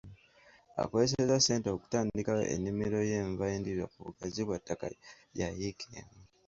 Akozesezza 0.83 1.37
ssente 1.39 1.67
okutandikawo 1.75 2.41
ennimiro 2.53 2.99
y'enva 3.09 3.45
endiirwa 3.55 3.85
ku 3.93 3.99
bugazi 4.05 4.41
bw'ettaka 4.43 4.85
lya 5.35 5.47
yiika 5.57 5.87
emu. 5.99 6.17